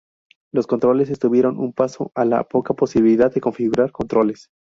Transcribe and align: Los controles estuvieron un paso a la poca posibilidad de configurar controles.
Los 0.51 0.65
controles 0.65 1.11
estuvieron 1.11 1.59
un 1.59 1.73
paso 1.73 2.11
a 2.15 2.25
la 2.25 2.43
poca 2.47 2.73
posibilidad 2.73 3.31
de 3.31 3.39
configurar 3.39 3.91
controles. 3.91 4.49